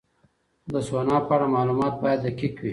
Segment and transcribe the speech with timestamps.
[0.71, 2.69] د سونا په اړه معلومات باید دقیق وي.